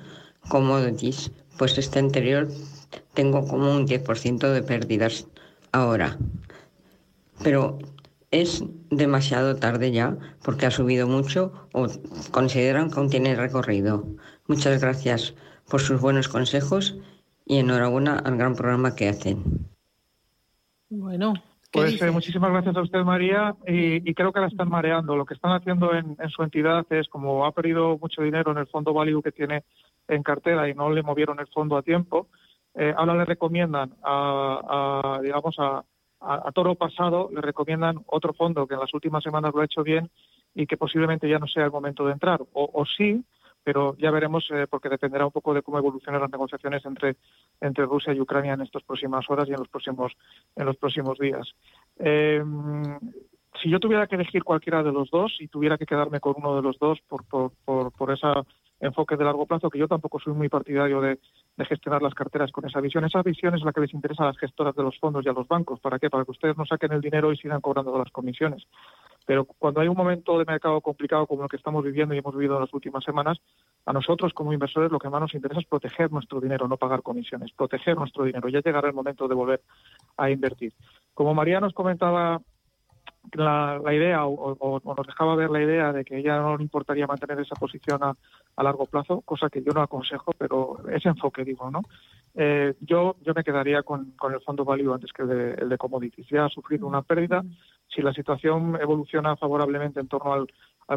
Commodities, 0.49 1.33
pues 1.59 1.77
este 1.77 1.99
anterior 1.99 2.49
tengo 3.13 3.47
como 3.47 3.75
un 3.75 3.87
10% 3.87 4.53
de 4.53 4.63
pérdidas 4.63 5.27
ahora. 5.73 6.17
Pero 7.43 7.79
es 8.31 8.63
demasiado 8.91 9.57
tarde 9.57 9.93
ya 9.93 10.17
porque 10.45 10.67
ha 10.67 10.71
subido 10.71 11.07
mucho 11.07 11.53
o 11.73 11.87
consideran 12.31 12.91
que 12.91 13.01
aún 13.01 13.11
tiene 13.11 13.35
recorrido. 13.35 14.07
Muchas 14.47 14.81
gracias 14.81 15.35
por 15.69 15.81
sus 15.81 16.01
buenos 16.01 16.29
consejos 16.29 16.99
y 17.47 17.59
enhorabuena 17.59 18.19
al 18.19 18.37
gran 18.37 18.55
programa 18.55 18.95
que 18.95 19.09
hacen. 19.09 19.69
Bueno. 20.89 21.35
Pues 21.73 22.03
eh, 22.03 22.11
muchísimas 22.11 22.51
gracias 22.51 22.77
a 22.77 22.83
usted, 22.83 23.05
María, 23.05 23.55
y, 23.65 24.13
creo 24.15 24.33
que 24.33 24.41
la 24.41 24.49
están 24.49 24.69
mareando. 24.69 25.15
Lo 25.15 25.25
que 25.25 25.35
están 25.35 25.53
haciendo 25.53 25.95
en, 25.95 26.17
su 26.29 26.43
entidad 26.43 26.85
es, 26.91 27.09
como 27.09 27.47
ha 27.47 27.53
perdido 27.53 27.97
mucho 27.97 28.23
dinero 28.23 28.51
en 28.51 28.59
el 28.59 28.67
fondo 28.67 28.93
value 28.93 29.23
que 29.23 29.31
tiene 29.31 29.63
en 30.09 30.25
cartera 30.25 30.69
y 30.69 30.75
no 30.75 30.91
le 30.91 31.05
movieron 31.05 31.39
el 31.39 31.47
fondo 31.47 31.77
a 31.77 31.83
tiempo, 31.83 32.27
eh, 32.75 32.95
ahora 32.97 33.15
le 33.15 33.25
recomiendan 33.25 33.95
a, 34.03 35.19
digamos, 35.23 35.57
a, 35.59 35.85
a, 36.21 36.53
toro 36.53 36.75
pasado, 36.75 37.31
le 37.33 37.41
recomiendan 37.41 38.03
otro 38.07 38.33
fondo 38.33 38.67
que 38.67 38.75
en 38.75 38.81
las 38.81 38.95
últimas 38.95 39.23
semanas 39.23 39.53
lo 39.55 39.61
ha 39.61 39.65
hecho 39.65 39.83
bien 39.83 40.11
y 40.55 40.67
que 40.67 40.77
posiblemente 40.77 41.29
ya 41.29 41.39
no 41.39 41.47
sea 41.47 41.65
el 41.65 41.71
momento 41.71 42.07
de 42.07 42.13
entrar. 42.13 42.41
O, 42.53 42.85
sí, 42.85 43.25
pero 43.63 43.97
ya 43.99 44.11
veremos 44.11 44.49
eh, 44.51 44.67
porque 44.69 44.89
dependerá 44.89 45.27
un 45.27 45.33
poco 45.33 45.55
de 45.55 45.63
cómo 45.63 45.79
evolucionan 45.79 46.21
las 46.21 46.31
negociaciones 46.31 46.85
entre, 46.85 47.17
entre 47.61 47.85
Rusia 47.85 48.13
y 48.13 48.21
Ucrania 48.21 48.55
en 48.55 48.63
estas 48.63 48.83
próximas 48.83 49.29
horas 49.29 49.49
y 49.49 49.53
en 49.53 49.59
los 49.59 49.69
próximos, 49.69 50.13
en 50.57 50.67
los 50.67 50.77
próximos 50.77 51.19
días. 51.19 51.55
Eh, 51.99 52.43
si 53.63 53.69
yo 53.69 53.81
tuviera 53.81 54.07
que 54.07 54.15
elegir 54.15 54.45
cualquiera 54.45 54.83
de 54.83 54.93
los 54.93 55.11
dos 55.11 55.37
y 55.41 55.49
tuviera 55.49 55.77
que 55.77 55.87
quedarme 55.87 56.21
con 56.21 56.35
uno 56.37 56.57
de 56.57 56.63
los 56.63 56.79
dos 56.79 57.01
por, 57.09 57.25
por, 57.25 57.53
por, 57.93 58.13
ese 58.13 58.27
enfoque 58.81 59.17
de 59.17 59.25
largo 59.25 59.47
plazo, 59.47 59.71
que 59.71 59.79
yo 59.79 59.87
tampoco 59.87 60.19
soy 60.19 60.33
muy 60.33 60.49
partidario 60.49 61.01
de, 61.01 61.19
gestionar 61.69 62.01
las 62.01 62.15
carteras 62.15 62.51
con 62.51 62.67
esa 62.67 62.81
visión. 62.81 63.05
Esa 63.05 63.23
visión 63.23 63.55
es 63.55 63.63
la 63.63 63.73
que 63.73 63.83
les 63.83 63.93
interesa 63.93 64.23
a 64.23 64.29
las 64.29 64.39
gestoras 64.39 64.75
de 64.75 64.83
los 64.83 64.99
fondos 64.99 65.25
y 65.25 65.29
a 65.29 65.33
los 65.33 65.47
bancos. 65.47 65.79
¿Para 65.79 65.99
qué? 65.99 66.09
Para 66.09 66.25
que 66.25 66.31
ustedes 66.31 66.57
no 66.57 66.65
saquen 66.65 66.93
el 66.93 67.03
dinero 67.03 67.33
y 67.33 67.37
sigan 67.37 67.61
cobrando 67.61 67.97
las 67.99 68.11
comisiones. 68.11 68.67
Pero 69.27 69.45
cuando 69.45 69.81
hay 69.81 69.89
un 69.89 69.97
momento 69.97 70.39
de 70.39 70.47
mercado 70.47 70.81
complicado 70.81 71.27
como 71.27 71.43
el 71.43 71.51
que 71.51 71.57
estamos 71.57 71.85
viviendo 71.85 72.15
y 72.15 72.19
hemos 72.19 72.35
vivido 72.35 72.55
en 72.55 72.63
las 72.63 72.73
últimas 72.73 73.05
semanas, 73.05 73.39
a 73.85 73.93
nosotros 73.93 74.33
como 74.33 74.53
inversores 74.55 74.91
lo 74.91 74.99
que 74.99 75.11
más 75.11 75.21
nos 75.21 75.35
interesa 75.35 75.61
es 75.61 75.67
proteger 75.67 76.11
nuestro 76.11 76.41
dinero, 76.41 76.67
no 76.67 76.79
pagar 76.79 77.03
comisiones, 77.03 77.53
proteger 77.53 77.97
nuestro 77.97 78.25
dinero. 78.25 78.49
Ya 78.49 78.61
llegará 78.61 78.89
el 78.89 78.95
momento 78.95 79.29
de 79.29 79.35
volver 79.35 79.61
a 80.17 80.31
invertir. 80.31 80.73
Como 81.13 81.35
María 81.35 81.61
nos 81.61 81.75
comentaba 81.75 82.41
la, 83.33 83.81
idea 83.93 84.27
o, 84.27 84.81
nos 84.85 85.07
dejaba 85.07 85.37
ver 85.37 85.51
la 85.51 85.63
idea 85.63 85.93
de 85.93 86.05
que 86.05 86.19
ella 86.19 86.41
no 86.41 86.57
le 86.57 86.63
importaría 86.63 87.07
mantener 87.07 87.41
esa 87.41 87.55
posición 87.55 88.03
a, 88.03 88.15
largo 88.63 88.85
plazo, 88.87 89.23
cosa 89.23 89.49
que 89.49 89.63
yo 89.63 89.73
no 89.73 89.81
aconsejo, 89.81 90.33
pero 90.37 90.79
ese 90.91 91.09
enfoque 91.09 91.45
digo, 91.45 91.71
¿no? 91.71 91.81
Eh, 92.35 92.75
yo, 92.81 93.17
yo 93.23 93.33
me 93.35 93.43
quedaría 93.43 93.83
con, 93.83 94.15
el 94.31 94.41
fondo 94.43 94.65
value 94.65 94.93
antes 94.93 95.13
que 95.13 95.23
el 95.23 95.29
de, 95.29 95.55
el 95.55 95.69
de 95.69 95.79
commodities. 95.79 96.29
Ya 96.29 96.45
ha 96.45 96.49
sufrido 96.49 96.87
una 96.87 97.03
pérdida. 97.03 97.43
Si 97.89 98.03
la 98.03 98.13
situación 98.13 98.79
evoluciona 98.81 99.37
favorablemente 99.37 99.99
en 99.99 100.09
torno 100.09 100.33
al, 100.33 100.47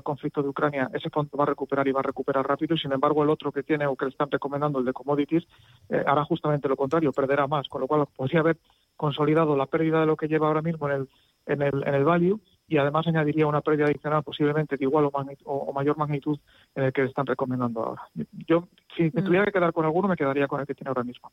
conflicto 0.02 0.42
de 0.42 0.50
Ucrania, 0.50 0.90
ese 0.92 1.12
fondo 1.12 1.38
va 1.38 1.44
a 1.44 1.48
recuperar 1.48 1.88
y 1.88 1.92
va 1.92 2.00
a 2.00 2.04
recuperar 2.04 2.48
rápido. 2.48 2.76
Sin 2.76 2.92
embargo, 2.92 3.24
el 3.24 3.30
otro 3.30 3.52
que 3.52 3.62
tiene 3.62 3.86
o 3.86 3.96
que 3.96 4.06
le 4.06 4.12
están 4.12 4.32
recomendando, 4.32 4.80
el 4.80 4.86
de 4.86 4.94
commodities, 4.94 5.44
eh, 5.88 6.04
hará 6.06 6.26
justamente 6.26 6.68
lo 6.68 6.76
contrario, 6.76 7.12
perderá 7.12 7.46
más. 7.46 7.68
Con 7.68 7.82
lo 7.82 7.88
cual, 7.88 8.08
podría 8.16 8.40
haber 8.40 8.58
consolidado 8.98 9.56
la 9.56 9.68
pérdida 9.68 10.00
de 10.00 10.08
lo 10.08 10.18
que 10.18 10.28
lleva 10.28 10.48
ahora 10.48 10.64
mismo 10.64 10.90
en 10.90 10.96
el 10.96 11.10
en 11.46 11.62
el, 11.62 11.88
en 11.88 11.94
el 11.94 12.04
value 12.04 12.40
y 12.68 12.78
además 12.78 13.06
añadiría 13.08 13.48
una 13.48 13.62
pérdida 13.62 13.86
adicional 13.86 14.24
posiblemente 14.24 14.78
de 14.78 14.86
igual 14.86 15.10
o, 15.46 15.74
mayor 15.74 15.98
magnitud 15.98 16.40
en 16.76 16.86
el 16.86 16.94
que 16.94 17.04
están 17.04 17.26
recomendando 17.26 17.84
ahora. 17.84 18.10
Yo, 18.48 18.68
si 18.96 19.04
me 19.14 19.22
mm. 19.22 19.26
tuviera 19.26 19.46
que 19.46 19.52
quedar 19.52 19.74
con 19.74 19.86
alguno, 19.86 20.08
me 20.08 20.16
quedaría 20.16 20.48
con 20.48 20.62
el 20.62 20.68
que 20.68 20.76
tiene 20.76 20.90
ahora 20.90 21.04
mismo. 21.04 21.32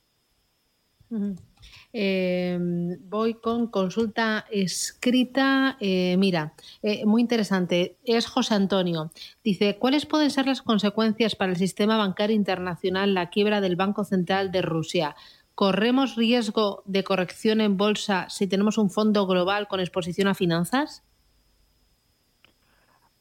Em, 1.92 2.96
voy 3.08 3.34
con 3.34 3.66
consulta 3.66 4.46
escrita. 4.50 5.76
Eh, 5.80 6.16
mira, 6.18 6.54
eh, 6.82 7.04
muy 7.04 7.20
interesante. 7.20 7.96
Es 8.04 8.26
José 8.26 8.54
Antonio. 8.54 9.10
Dice, 9.42 9.76
¿cuáles 9.78 10.06
pueden 10.06 10.30
ser 10.30 10.46
las 10.46 10.62
consecuencias 10.62 11.34
para 11.34 11.50
el 11.50 11.58
sistema 11.58 11.96
bancario 11.96 12.36
internacional 12.36 13.14
la 13.14 13.30
quiebra 13.30 13.60
del 13.60 13.76
Banco 13.76 14.04
Central 14.04 14.52
de 14.52 14.62
Rusia? 14.62 15.16
¿Corremos 15.60 16.16
riesgo 16.16 16.82
de 16.86 17.04
corrección 17.04 17.60
en 17.60 17.76
bolsa 17.76 18.30
si 18.30 18.46
tenemos 18.46 18.78
un 18.78 18.88
fondo 18.88 19.26
global 19.26 19.68
con 19.68 19.78
exposición 19.78 20.26
a 20.26 20.32
finanzas? 20.32 21.04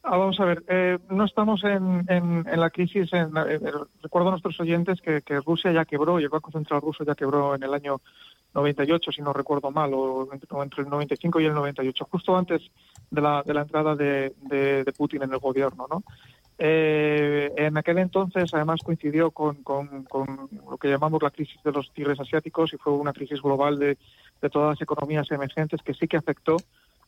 Ah, 0.02 0.16
vamos 0.16 0.40
a 0.40 0.46
ver, 0.46 0.64
eh, 0.68 0.98
no 1.10 1.26
estamos 1.26 1.62
en, 1.64 2.46
la 2.46 2.70
crisis. 2.70 3.12
En, 3.12 3.36
eh, 3.36 3.60
recuerdo 4.02 4.28
a 4.28 4.30
nuestros 4.30 4.58
oyentes 4.58 5.02
que, 5.02 5.20
Rusia 5.44 5.70
ya 5.70 5.84
quebró 5.84 6.18
y 6.18 6.22
el 6.22 6.30
Banco 6.30 6.50
Central 6.50 6.80
ruso 6.80 7.04
ya 7.04 7.14
quebró 7.14 7.54
en 7.54 7.62
el 7.62 7.74
año 7.74 8.00
98, 8.54 9.12
si 9.12 9.20
no 9.20 9.34
recuerdo 9.34 9.70
mal, 9.70 9.90
o 9.92 10.26
entre 10.32 10.82
el 10.82 10.88
95 10.88 11.40
y 11.40 11.44
el 11.44 11.52
98, 11.52 12.08
justo 12.10 12.38
antes 12.38 12.62
de 13.10 13.20
la, 13.20 13.42
de 13.42 13.52
la 13.52 13.60
entrada 13.60 13.94
de 13.94 14.94
Putin 14.96 15.24
en 15.24 15.32
el 15.34 15.40
gobierno. 15.40 15.86
¿no? 15.90 16.04
Eh, 16.62 17.50
en 17.56 17.78
aquel 17.78 17.96
entonces, 17.98 18.52
además, 18.52 18.82
coincidió 18.84 19.30
con, 19.30 19.64
lo 19.64 20.76
que 20.76 20.88
llamamos 20.88 21.22
la 21.22 21.30
crisis 21.30 21.58
de 21.64 21.72
los 21.72 21.90
tigres 21.92 22.20
asiáticos 22.20 22.74
y 22.74 22.76
fue 22.76 22.92
una 22.92 23.14
crisis 23.14 23.40
global 23.40 23.78
de, 23.78 23.96
todas 24.52 24.76
las 24.76 24.82
economías 24.82 25.30
emergentes 25.30 25.80
que 25.82 25.94
sí 25.94 26.06
que 26.06 26.18
afectó 26.18 26.58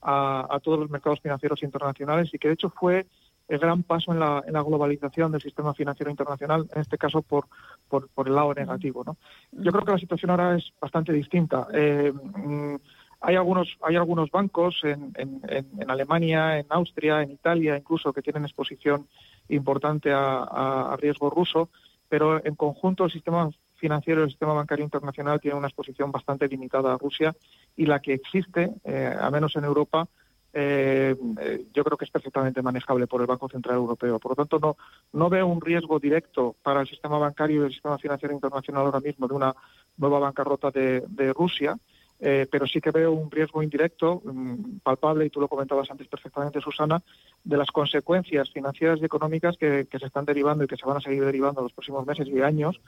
a, 0.00 0.58
todos 0.62 0.78
los 0.78 0.88
mercados 0.88 1.20
financieros 1.20 1.62
internacionales 1.62 2.30
y 2.32 2.38
que, 2.38 2.48
de 2.48 2.54
hecho, 2.54 2.70
fue 2.70 3.04
el 3.46 3.58
gran 3.58 3.82
paso 3.82 4.12
en 4.12 4.20
la, 4.20 4.62
globalización 4.62 5.30
del 5.30 5.42
sistema 5.42 5.74
financiero 5.74 6.10
internacional, 6.10 6.66
en 6.74 6.80
este 6.80 6.96
caso 6.96 7.20
por, 7.20 7.46
por, 7.90 8.26
el 8.26 8.34
lado 8.34 8.54
negativo. 8.54 9.04
¿no? 9.04 9.18
Yo 9.52 9.70
creo 9.70 9.84
que 9.84 9.92
la 9.92 9.98
situación 9.98 10.30
ahora 10.30 10.56
es 10.56 10.72
bastante 10.80 11.12
distinta. 11.12 11.66
Eh, 11.74 12.10
mm, 12.10 12.76
hay 13.20 13.36
algunos, 13.36 13.76
hay 13.82 13.96
algunos 13.96 14.30
bancos 14.30 14.80
en, 14.82 15.12
en, 15.16 15.90
Alemania, 15.90 16.58
en 16.58 16.66
Austria, 16.70 17.22
en 17.22 17.32
Italia, 17.32 17.76
incluso, 17.76 18.12
que 18.12 18.22
tienen 18.22 18.44
exposición 18.44 19.06
importante 19.48 20.10
a, 20.12 20.96
riesgo 20.98 21.30
ruso, 21.30 21.68
pero 22.08 22.44
en 22.44 22.54
conjunto 22.54 23.04
el 23.04 23.10
sistema 23.10 23.50
financiero 23.76 24.20
y 24.20 24.24
el 24.24 24.30
sistema 24.30 24.52
bancario 24.52 24.84
internacional 24.84 25.40
tiene 25.40 25.56
una 25.56 25.68
exposición 25.68 26.12
bastante 26.12 26.46
limitada 26.48 26.94
a 26.94 26.98
Rusia 26.98 27.34
y 27.76 27.86
la 27.86 28.00
que 28.00 28.14
existe, 28.14 28.70
eh, 28.84 29.16
al 29.18 29.32
menos 29.32 29.56
en 29.56 29.64
Europa, 29.64 30.06
eh, 30.54 31.16
eh, 31.40 31.66
yo 31.72 31.82
creo 31.82 31.96
que 31.96 32.04
es 32.04 32.10
perfectamente 32.10 32.60
manejable 32.60 33.06
por 33.06 33.22
el 33.22 33.26
Banco 33.26 33.48
Central 33.48 33.76
Europeo. 33.76 34.18
Por 34.18 34.32
lo 34.32 34.36
tanto, 34.36 34.58
no, 34.58 34.76
no 35.12 35.30
veo 35.30 35.46
un 35.46 35.60
riesgo 35.60 35.98
directo 35.98 36.54
para 36.62 36.82
el 36.82 36.88
sistema 36.88 37.18
bancario 37.18 37.62
y 37.62 37.66
el 37.66 37.72
sistema 37.72 37.98
financiero 37.98 38.34
internacional 38.34 38.84
ahora 38.84 39.00
mismo 39.00 39.26
de 39.26 39.34
una 39.34 39.54
nueva 39.96 40.18
bancarrota 40.18 40.70
de 40.70 41.32
Rusia. 41.34 41.76
Eh, 42.24 42.46
pero 42.48 42.68
sí 42.68 42.80
que 42.80 42.92
veo 42.92 43.10
un 43.10 43.28
riesgo 43.32 43.64
indirecto, 43.64 44.22
mm, 44.24 44.78
palpable, 44.84 45.26
y 45.26 45.30
tú 45.30 45.40
lo 45.40 45.48
comentabas 45.48 45.90
antes 45.90 46.06
perfectamente, 46.06 46.60
Susana, 46.60 47.02
de 47.42 47.56
las 47.56 47.68
consecuencias 47.72 48.48
financieras 48.50 49.00
y 49.02 49.04
económicas 49.04 49.56
que, 49.56 49.88
se 49.90 50.06
están 50.06 50.24
derivando 50.24 50.62
y 50.62 50.68
que 50.68 50.76
se 50.76 50.86
van 50.86 50.98
a 50.98 51.00
seguir 51.00 51.24
derivando 51.24 51.60
en 51.60 51.64
los 51.64 51.72
próximos 51.72 52.06
meses 52.06 52.28
y 52.28 52.40
años 52.40 52.80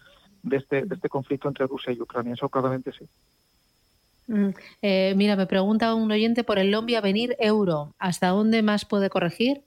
de 0.45 0.59
este, 0.59 0.87
de 0.87 0.95
este 0.95 1.09
conflicto 1.09 1.49
entre 1.49 1.67
Rusia 1.67 1.93
y 1.93 2.01
Ucrania. 2.01 2.35
Eso 2.35 2.49
claramente 2.49 2.93
sí. 2.93 3.07
Mm, 4.29 4.51
eh, 4.83 5.15
mira, 5.17 5.35
me 5.35 5.47
pregunta 5.47 5.97
un 5.97 6.13
oyente 6.13 6.45
por 6.45 6.61
el 6.61 6.71
Lombia 6.71 7.01
venir 7.01 7.35
euro. 7.41 7.93
¿Hasta 7.99 8.29
dónde 8.29 8.63
más 8.63 8.85
puede 8.85 9.11
corregir? 9.11 9.63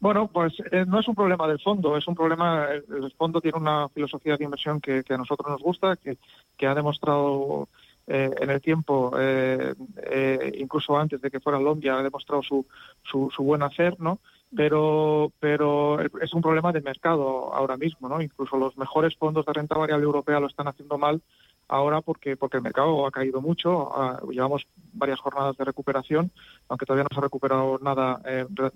Bueno, 0.00 0.28
pues 0.28 0.54
eh, 0.72 0.86
no 0.86 0.98
es 0.98 1.06
un 1.08 1.14
problema 1.14 1.46
del 1.46 1.60
fondo, 1.60 1.94
es 1.94 2.08
un 2.08 2.14
problema, 2.14 2.68
el, 2.72 3.12
fondo 3.18 3.38
tiene 3.42 3.58
una 3.58 3.86
filosofía 3.90 4.38
de 4.38 4.44
inversión 4.44 4.80
que, 4.80 5.04
a 5.06 5.16
nosotros 5.18 5.50
nos 5.50 5.60
gusta, 5.60 5.96
que, 5.96 6.16
ha 6.66 6.74
demostrado 6.74 7.68
eh, 8.06 8.30
en 8.40 8.48
el 8.48 8.62
tiempo, 8.62 9.12
eh, 9.18 9.74
incluso 10.56 10.96
antes 10.96 11.20
de 11.20 11.30
que 11.30 11.38
fuera 11.38 11.60
Lombia, 11.60 11.98
ha 11.98 12.02
demostrado 12.02 12.42
su, 12.42 12.64
su, 13.02 13.30
su, 13.30 13.42
buen 13.42 13.62
hacer, 13.62 14.00
¿no? 14.00 14.20
Pero, 14.56 15.32
pero 15.38 16.00
es 16.00 16.32
un 16.32 16.40
problema 16.40 16.72
de 16.72 16.80
mercado 16.80 17.52
ahora 17.52 17.76
mismo, 17.76 18.08
¿no? 18.08 18.22
Incluso 18.22 18.56
los 18.56 18.78
mejores 18.78 19.14
fondos 19.16 19.44
de 19.44 19.52
renta 19.52 19.78
variable 19.78 20.06
europea 20.06 20.40
lo 20.40 20.46
están 20.46 20.66
haciendo 20.66 20.96
mal 20.96 21.20
ahora 21.68 22.00
porque 22.00 22.36
porque 22.36 22.56
el 22.56 22.64
mercado 22.64 23.06
ha 23.06 23.12
caído 23.12 23.40
mucho. 23.40 23.92
Llevamos 24.30 24.66
varias 24.92 25.20
jornadas 25.20 25.56
de 25.56 25.64
recuperación, 25.64 26.32
aunque 26.68 26.86
todavía 26.86 27.04
no 27.04 27.14
se 27.14 27.20
ha 27.20 27.22
recuperado 27.22 27.78
nada, 27.80 28.20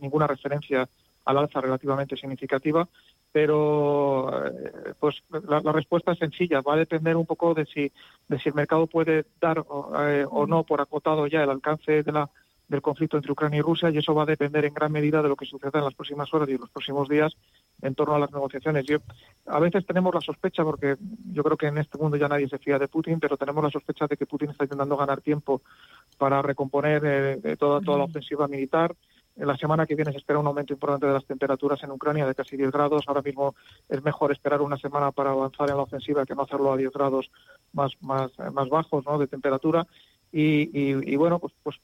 ninguna 0.00 0.28
referencia 0.28 0.88
al 1.24 1.38
alza 1.38 1.60
relativamente 1.60 2.16
significativa, 2.16 2.88
pero 3.32 4.46
eh, 4.46 4.94
pues 4.98 5.22
la, 5.48 5.60
respuesta 5.72 6.12
es 6.12 6.18
sencilla, 6.18 6.60
va 6.60 6.74
a 6.74 6.78
depender 6.78 7.16
un 7.16 7.26
poco 7.26 7.54
de 7.54 7.66
si, 7.66 7.90
de 8.28 8.38
si 8.38 8.48
el 8.48 8.54
mercado 8.54 8.86
puede 8.86 9.24
dar 9.40 9.64
eh, 10.00 10.26
o 10.30 10.46
no 10.46 10.64
por 10.64 10.80
acotado 10.80 11.26
ya 11.26 11.42
el 11.42 11.50
alcance 11.50 12.02
de 12.02 12.12
la, 12.12 12.30
del 12.68 12.82
conflicto 12.82 13.16
entre 13.16 13.32
Ucrania 13.32 13.58
y 13.58 13.62
Rusia 13.62 13.90
y 13.90 13.98
eso 13.98 14.14
va 14.14 14.22
a 14.22 14.26
depender 14.26 14.64
en 14.64 14.74
gran 14.74 14.90
medida 14.90 15.22
de 15.22 15.28
lo 15.28 15.36
que 15.36 15.46
suceda 15.46 15.78
en 15.78 15.84
las 15.84 15.94
próximas 15.94 16.32
horas 16.32 16.48
y 16.48 16.52
en 16.52 16.60
los 16.60 16.70
próximos 16.70 17.08
días 17.08 17.36
en 17.82 17.94
torno 17.94 18.14
a 18.14 18.18
las 18.18 18.32
negociaciones. 18.32 18.86
Yo, 18.86 18.98
a 19.46 19.60
veces 19.60 19.84
tenemos 19.84 20.14
la 20.14 20.20
sospecha, 20.20 20.64
porque 20.64 20.96
yo 21.32 21.42
creo 21.42 21.56
que 21.56 21.66
en 21.66 21.78
este 21.78 21.98
mundo 21.98 22.16
ya 22.16 22.28
nadie 22.28 22.48
se 22.48 22.58
fía 22.58 22.78
de 22.78 22.88
Putin, 22.88 23.20
pero 23.20 23.36
tenemos 23.36 23.62
la 23.62 23.70
sospecha 23.70 24.06
de 24.06 24.16
que 24.16 24.26
Putin 24.26 24.50
está 24.50 24.64
intentando 24.64 24.96
ganar 24.96 25.20
tiempo 25.20 25.62
para 26.16 26.40
recomponer 26.40 27.02
eh, 27.04 27.56
toda, 27.56 27.80
toda 27.80 27.98
la 27.98 28.04
ofensiva 28.04 28.48
militar 28.48 28.94
En 29.36 29.48
la 29.48 29.56
semana 29.56 29.86
que 29.86 29.96
viene 29.96 30.12
se 30.12 30.18
espera 30.18 30.38
un 30.38 30.46
aumento 30.46 30.72
importante 30.72 31.06
de 31.06 31.12
las 31.12 31.24
temperaturas 31.24 31.82
en 31.82 31.90
Ucrania 31.90 32.26
de 32.26 32.34
casi 32.34 32.56
10 32.56 32.70
grados. 32.70 33.04
Ahora 33.06 33.22
mismo 33.22 33.54
es 33.88 34.02
mejor 34.02 34.30
esperar 34.30 34.62
una 34.62 34.76
semana 34.76 35.10
para 35.10 35.30
avanzar 35.30 35.68
en 35.70 35.76
la 35.76 35.82
ofensiva 35.82 36.24
que 36.24 36.34
no 36.34 36.42
hacerlo 36.42 36.72
a 36.72 36.76
10 36.76 36.92
grados 36.92 37.30
más, 37.72 37.92
más, 38.00 38.30
más 38.52 38.68
bajos 38.68 39.04
¿no? 39.04 39.18
de 39.18 39.26
temperatura. 39.26 39.86
Y, 40.36 41.14
bueno, 41.14 41.38
pues, 41.38 41.52
pues 41.62 41.76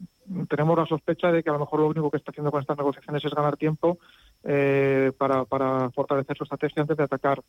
tenemos 0.49 0.77
la 0.77 0.85
sospecha 0.85 1.31
de 1.31 1.41
que 1.41 1.51
a 1.51 1.53
lo 1.53 1.61
mejor 1.61 1.79
lo 1.79 1.87
único 1.87 2.11
que 2.11 2.17
está 2.17 2.33
haciendo 2.33 2.51
con 2.51 2.61
estas 2.61 2.77
negociaciones 2.77 3.25
es 3.25 3.33
ganar 3.33 3.57
tiempo 3.57 3.99
eh, 4.43 5.13
para, 5.17 5.45
para 5.45 5.89
fortalecer 5.91 6.37
su 6.37 6.43
estrategia 6.43 6.83
antes 6.83 6.97
de 6.97 7.05
atacar 7.05 7.41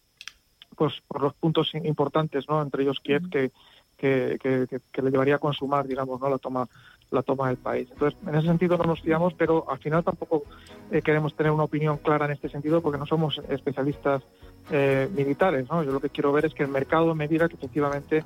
pues 0.76 1.02
por 1.08 1.22
los 1.22 1.34
puntos 1.34 1.72
importantes, 1.74 2.48
¿no? 2.48 2.62
Entre 2.62 2.84
ellos 2.84 3.00
Kiev, 3.00 3.30
que, 3.30 3.52
que, 3.98 4.38
que, 4.40 5.02
le 5.02 5.12
llevaría 5.12 5.36
a 5.36 5.40
consumar, 5.40 5.88
digamos, 5.88 6.20
¿no? 6.20 6.30
La 6.30 6.38
toma 6.38 6.68
la 7.12 7.22
toma 7.24 7.50
del 7.50 7.58
país. 7.58 7.88
Entonces, 7.92 8.18
en 8.26 8.36
ese 8.36 8.48
sentido 8.48 8.78
no 8.78 8.86
nos 8.86 9.02
fiamos, 9.02 9.34
pero 9.34 9.70
al 9.70 9.78
final 9.80 10.04
tampoco 10.04 10.44
eh, 10.90 11.02
queremos 11.02 11.36
tener 11.36 11.52
una 11.52 11.64
opinión 11.64 11.98
clara 11.98 12.26
en 12.26 12.32
este 12.32 12.50
sentido 12.50 12.82
porque 12.82 12.98
no 12.98 13.06
somos 13.06 13.42
especialistas 13.50 14.24
eh, 14.72 15.10
militares, 15.14 15.68
¿no? 15.70 15.84
Yo 15.84 15.92
lo 15.92 16.00
que 16.00 16.10
quiero 16.10 16.32
ver 16.32 16.46
es 16.46 16.54
que 16.54 16.64
el 16.64 16.70
mercado 16.70 17.14
me 17.14 17.28
diga 17.28 17.50
que 17.50 17.56
efectivamente 17.56 18.24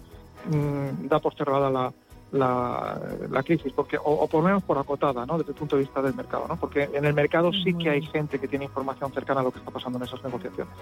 mm, 0.50 1.08
da 1.08 1.20
por 1.20 1.34
cerrada 1.36 1.70
la, 1.70 1.92
la, 2.32 3.00
la 3.30 3.44
crisis, 3.44 3.74
porque 3.74 3.98
o, 4.02 4.28
por 4.28 4.42
lo 4.42 4.48
menos 4.48 4.64
por 4.64 4.78
acotada, 4.78 5.26
¿no? 5.26 5.40
Desde 5.40 5.52
el 5.52 5.58
punto 5.58 5.78
de 5.78 5.84
vista 5.84 6.02
del 6.04 6.14
mercado, 6.14 6.46
¿no? 6.48 6.58
Porque 6.58 6.90
en 6.94 7.06
el 7.06 7.14
mercado 7.14 7.52
sí 7.52 7.74
que 7.74 7.90
hay 7.90 8.02
gente 8.04 8.40
que 8.40 8.48
tiene 8.48 8.66
información 8.66 9.12
cercana 9.12 9.42
a 9.42 9.44
lo 9.44 9.52
que 9.52 9.60
está 9.60 9.72
pasando 9.72 9.98
en 9.98 10.04
esas 10.04 10.24
negociaciones. 10.24 10.74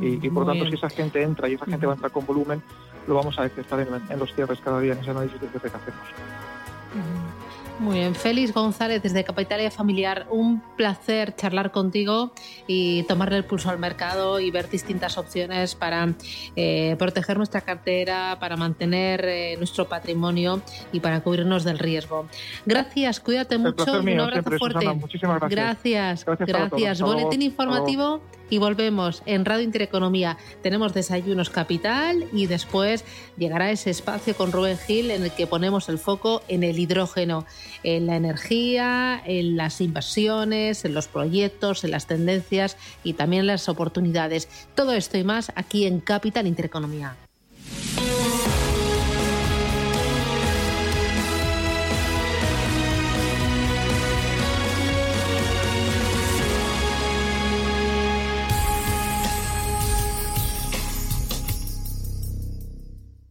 Y, 0.00 0.28
por 0.30 0.44
lo 0.44 0.52
tanto, 0.52 0.66
si 0.66 0.74
esa 0.74 0.88
gente 0.90 1.22
entra 1.22 1.48
y 1.48 1.54
esa 1.54 1.66
gente 1.66 1.86
va 1.86 1.92
a 1.92 1.94
entrar 1.94 2.10
con 2.10 2.26
volumen, 2.26 2.62
lo 3.06 3.14
vamos 3.14 3.38
a 3.38 3.42
detectar 3.42 3.78
en, 3.78 3.88
en 4.10 4.18
los 4.18 4.34
cierres 4.34 4.60
cada 4.60 4.80
día 4.80 4.94
en 4.94 4.98
ese 4.98 5.10
análisis 5.10 5.38
que 5.38 5.46
hacemos. 5.46 6.43
Muy 7.84 7.96
bien, 7.98 8.14
Félix 8.14 8.54
González 8.54 9.02
desde 9.02 9.24
Capitalia 9.24 9.70
Familiar, 9.70 10.26
un 10.30 10.62
placer 10.74 11.36
charlar 11.36 11.70
contigo 11.70 12.32
y 12.66 13.02
tomarle 13.02 13.36
el 13.36 13.44
pulso 13.44 13.68
al 13.68 13.78
mercado 13.78 14.40
y 14.40 14.50
ver 14.50 14.70
distintas 14.70 15.18
opciones 15.18 15.74
para 15.74 16.14
eh, 16.56 16.96
proteger 16.98 17.36
nuestra 17.36 17.60
cartera, 17.60 18.38
para 18.40 18.56
mantener 18.56 19.26
eh, 19.26 19.56
nuestro 19.58 19.86
patrimonio 19.86 20.62
y 20.92 21.00
para 21.00 21.20
cubrirnos 21.20 21.62
del 21.62 21.78
riesgo. 21.78 22.26
Gracias, 22.64 23.20
cuídate 23.20 23.58
mucho, 23.58 24.00
un 24.00 24.18
abrazo 24.18 24.50
fuerte. 24.52 24.86
gracias. 25.50 26.24
Gracias, 26.24 26.48
gracias. 26.48 27.02
Boletín 27.02 27.42
informativo 27.42 28.22
y 28.50 28.58
volvemos 28.58 29.22
en 29.26 29.44
Radio 29.44 29.64
Intereconomía. 29.64 30.36
Tenemos 30.62 30.94
desayunos 30.94 31.50
capital 31.50 32.28
y 32.32 32.46
después 32.46 33.04
llegará 33.36 33.70
ese 33.70 33.90
espacio 33.90 34.36
con 34.36 34.52
Rubén 34.52 34.78
Gil 34.78 35.10
en 35.10 35.24
el 35.24 35.32
que 35.32 35.46
ponemos 35.46 35.88
el 35.88 35.98
foco 35.98 36.42
en 36.48 36.62
el 36.62 36.78
hidrógeno, 36.78 37.46
en 37.82 38.06
la 38.06 38.16
energía, 38.16 39.22
en 39.24 39.56
las 39.56 39.80
inversiones, 39.80 40.84
en 40.84 40.94
los 40.94 41.08
proyectos, 41.08 41.84
en 41.84 41.90
las 41.90 42.06
tendencias 42.06 42.76
y 43.02 43.14
también 43.14 43.46
las 43.46 43.68
oportunidades. 43.68 44.48
Todo 44.74 44.92
esto 44.92 45.18
y 45.18 45.24
más 45.24 45.52
aquí 45.56 45.86
en 45.86 46.00
Capital 46.00 46.46
Intereconomía. 46.46 47.16